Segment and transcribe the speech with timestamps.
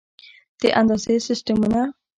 [0.61, 1.81] د اندازې سیسټمونه